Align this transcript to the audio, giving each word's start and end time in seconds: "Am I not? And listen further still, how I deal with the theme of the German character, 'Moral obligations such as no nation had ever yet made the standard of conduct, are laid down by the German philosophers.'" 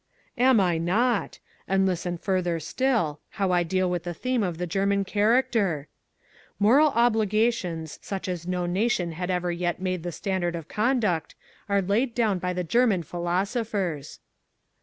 "Am 0.39 0.59
I 0.59 0.79
not? 0.79 1.37
And 1.67 1.85
listen 1.85 2.17
further 2.17 2.59
still, 2.59 3.19
how 3.37 3.51
I 3.51 3.61
deal 3.61 3.87
with 3.87 4.01
the 4.03 4.15
theme 4.15 4.41
of 4.41 4.57
the 4.57 4.65
German 4.65 5.03
character, 5.05 5.89
'Moral 6.57 6.87
obligations 6.95 7.99
such 8.01 8.27
as 8.27 8.47
no 8.47 8.65
nation 8.65 9.11
had 9.11 9.29
ever 9.29 9.51
yet 9.51 9.79
made 9.79 10.01
the 10.01 10.11
standard 10.11 10.55
of 10.55 10.67
conduct, 10.67 11.35
are 11.69 11.83
laid 11.83 12.15
down 12.15 12.39
by 12.39 12.51
the 12.51 12.63
German 12.63 13.03
philosophers.'" 13.03 14.19